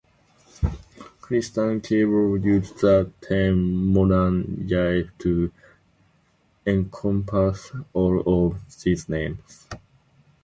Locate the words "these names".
8.83-9.67